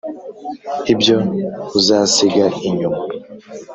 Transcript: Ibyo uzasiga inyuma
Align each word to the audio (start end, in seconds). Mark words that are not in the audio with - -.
Ibyo 0.93 1.17
uzasiga 1.77 2.43
inyuma 2.67 3.01